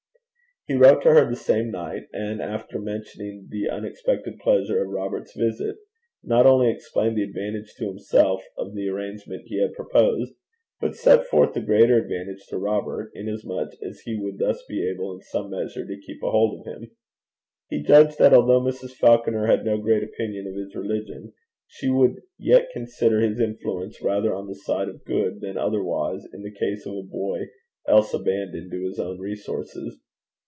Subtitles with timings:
[0.67, 5.35] He wrote to her the same night, and after mentioning the unexpected pleasure of Robert's
[5.35, 5.75] visit,
[6.23, 10.33] not only explained the advantage to himself of the arrangement he had proposed,
[10.79, 15.11] but set forth the greater advantage to Robert, inasmuch as he would thus be able
[15.15, 16.91] in some measure to keep a hold of him.
[17.69, 18.91] He judged that although Mrs.
[18.93, 21.33] Falconer had no great opinion of his religion,
[21.65, 26.43] she would yet consider his influence rather on the side of good than otherwise in
[26.43, 27.47] the case of a boy
[27.87, 29.97] else abandoned to his own resources.